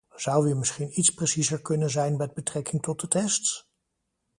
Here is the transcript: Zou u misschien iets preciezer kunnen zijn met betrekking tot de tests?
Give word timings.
Zou 0.15 0.49
u 0.49 0.55
misschien 0.55 0.99
iets 0.99 1.13
preciezer 1.13 1.61
kunnen 1.61 1.89
zijn 1.89 2.17
met 2.17 2.33
betrekking 2.33 2.81
tot 2.81 2.99
de 3.01 3.07
tests? 3.07 3.69